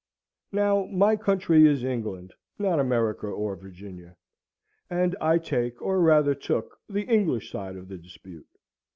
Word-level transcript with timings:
Now 0.51 0.85
my 0.85 1.15
country 1.15 1.67
is 1.67 1.83
England, 1.83 2.33
not 2.57 2.79
America 2.79 3.27
or 3.27 3.55
Virginia; 3.55 4.15
and 4.89 5.15
I 5.21 5.37
take, 5.37 5.79
or 5.79 5.99
rather 6.01 6.33
took, 6.33 6.75
the 6.89 7.03
English 7.05 7.51
side 7.51 7.75
of 7.75 7.87
the 7.87 7.99
dispute. 7.99 8.47